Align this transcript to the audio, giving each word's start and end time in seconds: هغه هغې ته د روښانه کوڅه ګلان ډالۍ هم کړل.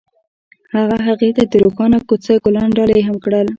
هغه 0.73 0.97
هغې 1.07 1.29
ته 1.37 1.43
د 1.51 1.53
روښانه 1.63 1.99
کوڅه 2.07 2.33
ګلان 2.45 2.69
ډالۍ 2.77 3.01
هم 3.05 3.15
کړل. 3.23 3.47